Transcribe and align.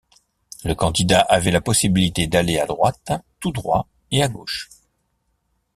Le 0.63 0.73
candidat 0.73 1.19
avait 1.21 1.51
la 1.51 1.61
possibilité 1.61 2.25
d'aller 2.25 2.57
à 2.57 2.65
droite, 2.65 3.11
tout 3.39 3.51
droit 3.51 3.87
et 4.09 4.23
à 4.23 4.27
gauche. 4.27 4.67